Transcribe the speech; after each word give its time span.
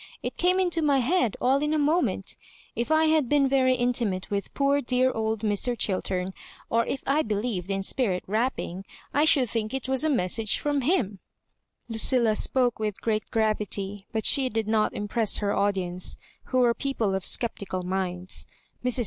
It 0.23 0.35
came 0.35 0.59
into 0.59 0.81
my 0.81 0.97
head 0.97 1.37
all 1.39 1.59
in 1.61 1.75
a 1.75 1.77
moment 1.77 2.35
If 2.75 2.91
I 2.91 3.05
had 3.05 3.29
been 3.29 3.47
very 3.47 3.75
intimate 3.75 4.31
with 4.31 4.51
poor 4.55 4.81
dear 4.81 5.11
old 5.11 5.41
Mr. 5.41 5.77
Chiltem, 5.77 6.33
or 6.71 6.83
if 6.87 7.03
I 7.05 7.21
believed 7.21 7.69
in 7.69 7.83
spirit 7.83 8.23
rapping, 8.25 8.83
I 9.13 9.25
should 9.25 9.47
think 9.47 9.75
it 9.75 9.87
was 9.87 10.03
a 10.03 10.09
message 10.09 10.57
from 10.57 10.81
him," 10.81 11.19
Lucilla 11.87 12.35
spoke 12.35 12.79
with 12.79 12.99
great 12.99 13.29
gravity, 13.29 14.07
but 14.11 14.25
she 14.25 14.49
did 14.49 14.67
not 14.67 14.91
impress 14.95 15.37
her 15.37 15.53
audience, 15.55 16.17
who 16.45 16.61
were 16.61 16.73
people 16.73 17.13
of 17.13 17.23
sceptical 17.23 17.83
minds. 17.83 18.47
Mrs. 18.83 18.99